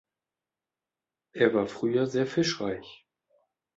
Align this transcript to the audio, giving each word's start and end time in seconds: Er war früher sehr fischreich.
Er 1.33 1.53
war 1.53 1.67
früher 1.67 2.07
sehr 2.07 2.25
fischreich. 2.25 3.05